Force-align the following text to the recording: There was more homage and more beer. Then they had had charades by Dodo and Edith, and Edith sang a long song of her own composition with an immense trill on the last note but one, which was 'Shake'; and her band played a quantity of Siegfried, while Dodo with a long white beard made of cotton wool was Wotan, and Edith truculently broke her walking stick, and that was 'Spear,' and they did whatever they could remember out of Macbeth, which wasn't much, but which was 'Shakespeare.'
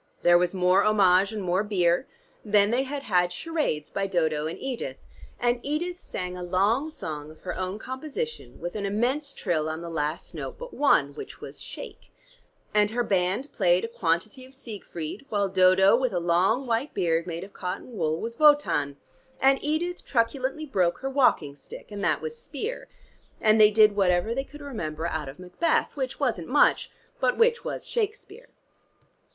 There 0.23 0.39
was 0.39 0.55
more 0.55 0.83
homage 0.83 1.31
and 1.31 1.43
more 1.43 1.63
beer. 1.63 2.07
Then 2.43 2.71
they 2.71 2.81
had 2.81 3.03
had 3.03 3.31
charades 3.31 3.91
by 3.91 4.07
Dodo 4.07 4.47
and 4.47 4.57
Edith, 4.57 5.05
and 5.39 5.59
Edith 5.61 5.99
sang 5.99 6.35
a 6.35 6.41
long 6.41 6.89
song 6.89 7.29
of 7.29 7.41
her 7.41 7.55
own 7.55 7.77
composition 7.77 8.59
with 8.59 8.73
an 8.73 8.87
immense 8.87 9.31
trill 9.31 9.69
on 9.69 9.81
the 9.81 9.91
last 9.91 10.33
note 10.33 10.57
but 10.57 10.73
one, 10.73 11.13
which 11.13 11.39
was 11.39 11.61
'Shake'; 11.61 12.09
and 12.73 12.89
her 12.89 13.03
band 13.03 13.51
played 13.53 13.85
a 13.85 13.87
quantity 13.87 14.43
of 14.43 14.55
Siegfried, 14.55 15.27
while 15.29 15.47
Dodo 15.47 15.95
with 15.95 16.13
a 16.13 16.19
long 16.19 16.65
white 16.65 16.95
beard 16.95 17.27
made 17.27 17.43
of 17.43 17.53
cotton 17.53 17.95
wool 17.95 18.19
was 18.19 18.39
Wotan, 18.39 18.97
and 19.39 19.59
Edith 19.63 20.03
truculently 20.03 20.65
broke 20.65 20.97
her 21.01 21.11
walking 21.11 21.55
stick, 21.55 21.91
and 21.91 22.03
that 22.03 22.21
was 22.21 22.35
'Spear,' 22.35 22.87
and 23.39 23.61
they 23.61 23.69
did 23.69 23.95
whatever 23.95 24.33
they 24.33 24.43
could 24.45 24.61
remember 24.61 25.05
out 25.05 25.29
of 25.29 25.37
Macbeth, 25.37 25.95
which 25.95 26.19
wasn't 26.19 26.47
much, 26.47 26.89
but 27.19 27.37
which 27.37 27.63
was 27.63 27.85
'Shakespeare.' 27.85 28.49